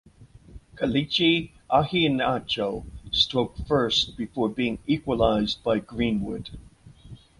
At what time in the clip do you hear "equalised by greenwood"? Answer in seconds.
4.87-6.49